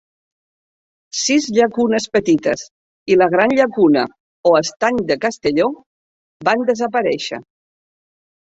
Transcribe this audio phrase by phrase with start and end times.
[1.23, 2.63] Sis llacunes petites
[3.15, 4.07] i la gran llacuna
[4.53, 5.69] o estany de Castelló
[6.51, 7.41] van desaparèixer.